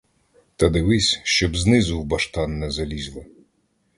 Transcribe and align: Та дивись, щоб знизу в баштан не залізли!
Та 0.55 0.69
дивись, 0.69 1.19
щоб 1.23 1.55
знизу 1.57 2.01
в 2.01 2.05
баштан 2.05 2.59
не 2.59 2.71
залізли! 2.71 3.25